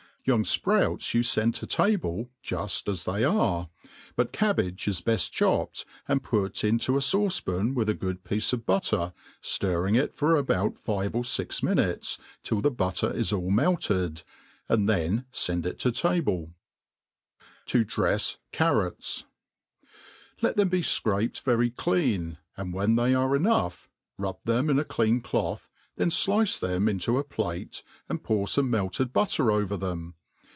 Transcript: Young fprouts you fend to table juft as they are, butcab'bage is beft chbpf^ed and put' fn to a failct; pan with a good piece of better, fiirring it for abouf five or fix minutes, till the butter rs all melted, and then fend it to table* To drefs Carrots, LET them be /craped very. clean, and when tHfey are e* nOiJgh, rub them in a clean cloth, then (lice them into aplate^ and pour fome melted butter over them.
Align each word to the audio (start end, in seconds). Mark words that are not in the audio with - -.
Young 0.23 0.43
fprouts 0.43 1.15
you 1.15 1.23
fend 1.23 1.55
to 1.55 1.65
table 1.65 2.29
juft 2.45 2.87
as 2.87 3.05
they 3.05 3.23
are, 3.23 3.71
butcab'bage 4.15 4.87
is 4.87 5.01
beft 5.01 5.31
chbpf^ed 5.33 5.83
and 6.07 6.23
put' 6.23 6.53
fn 6.53 6.79
to 6.81 6.95
a 6.95 6.99
failct; 7.01 7.43
pan 7.43 7.73
with 7.73 7.89
a 7.89 7.95
good 7.95 8.23
piece 8.23 8.53
of 8.53 8.63
better, 8.63 9.13
fiirring 9.41 9.97
it 9.97 10.13
for 10.15 10.35
abouf 10.35 10.77
five 10.77 11.15
or 11.15 11.23
fix 11.23 11.63
minutes, 11.63 12.19
till 12.43 12.61
the 12.61 12.69
butter 12.69 13.09
rs 13.17 13.33
all 13.33 13.49
melted, 13.49 14.21
and 14.69 14.87
then 14.87 15.25
fend 15.31 15.65
it 15.65 15.79
to 15.79 15.91
table* 15.91 16.53
To 17.65 17.83
drefs 17.83 18.37
Carrots, 18.51 19.25
LET 20.43 20.55
them 20.55 20.69
be 20.69 20.81
/craped 20.81 21.41
very. 21.41 21.71
clean, 21.71 22.37
and 22.55 22.75
when 22.75 22.95
tHfey 22.95 23.19
are 23.19 23.35
e* 23.35 23.39
nOiJgh, 23.39 23.87
rub 24.19 24.37
them 24.45 24.69
in 24.69 24.77
a 24.77 24.83
clean 24.85 25.21
cloth, 25.21 25.67
then 25.97 26.09
(lice 26.27 26.57
them 26.57 26.87
into 26.87 27.21
aplate^ 27.21 27.83
and 28.09 28.23
pour 28.23 28.45
fome 28.47 28.69
melted 28.69 29.11
butter 29.13 29.51
over 29.51 29.77
them. 29.77 30.15